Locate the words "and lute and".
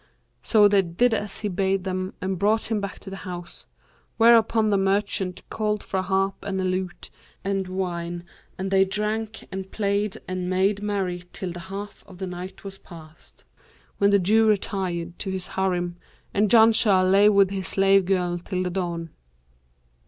6.43-7.67